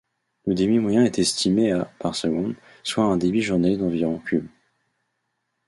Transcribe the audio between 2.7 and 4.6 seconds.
soit un débit journalier d'environ cubes.